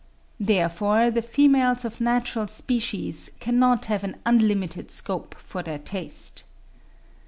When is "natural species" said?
2.01-3.29